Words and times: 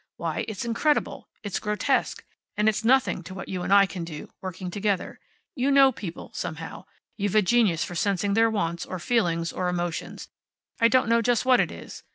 Why, 0.17 0.45
it's 0.47 0.65
incredible. 0.65 1.29
It's 1.43 1.59
grotesque. 1.59 2.25
And 2.57 2.67
it's 2.67 2.83
nothing 2.83 3.21
to 3.21 3.35
what 3.35 3.47
you 3.49 3.61
and 3.61 3.71
I 3.71 3.85
can 3.85 4.03
do, 4.03 4.31
working 4.41 4.71
together. 4.71 5.19
You 5.53 5.69
know 5.69 5.91
people, 5.91 6.31
somehow. 6.33 6.85
You've 7.17 7.35
a 7.35 7.43
genius 7.43 7.83
for 7.83 7.93
sensing 7.93 8.33
their 8.33 8.49
wants, 8.49 8.83
or 8.83 8.97
feelings, 8.97 9.53
or 9.53 9.67
emotions 9.69 10.27
I 10.79 10.87
don't 10.87 11.07
know 11.07 11.21
just 11.21 11.45
what 11.45 11.59
it 11.59 11.71
is. 11.71 12.01